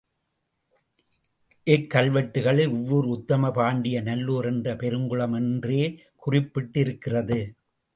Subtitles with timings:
[1.67, 5.81] இக்கல்வெட்டுகளில், இவ்வூர், உத்தம பாண்டிய நல்லூர் என்ற பெருங்குளம் என்றே
[6.25, 7.41] குறிப்பிடப்பட்டிருக்கிறது.